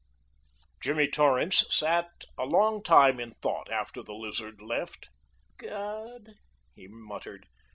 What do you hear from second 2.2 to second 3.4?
a long time in